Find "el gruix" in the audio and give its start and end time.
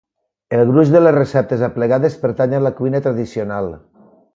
0.59-0.93